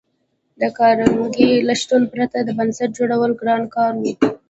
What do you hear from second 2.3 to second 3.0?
د بنسټ